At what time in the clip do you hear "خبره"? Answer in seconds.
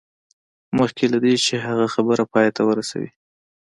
1.93-2.23